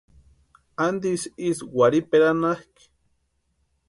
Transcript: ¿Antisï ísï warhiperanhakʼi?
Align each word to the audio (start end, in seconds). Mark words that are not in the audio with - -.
¿Antisï 0.85 1.27
ísï 1.47 1.65
warhiperanhakʼi? 1.77 2.83